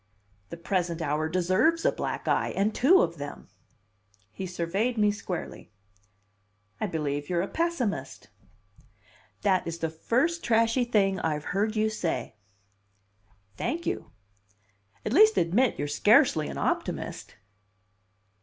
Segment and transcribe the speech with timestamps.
[0.49, 3.49] "The present hour deserves a black eye, and two of them!"
[4.31, 5.69] He surveyed me squarely.
[6.79, 8.27] "I believe you're a pessimist!"
[9.43, 12.33] "That is the first trashy thing I've heard you say."
[13.57, 14.09] "Thank you!
[15.05, 17.35] At least admit you're scarcely an optimist."